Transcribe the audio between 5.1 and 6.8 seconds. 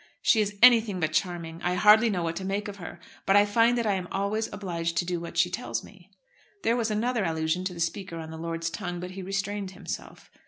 what she tells me." There